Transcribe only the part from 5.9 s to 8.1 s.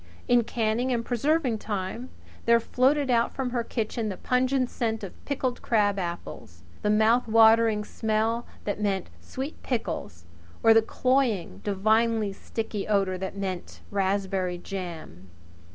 apples; the mouth watering, nostril pricking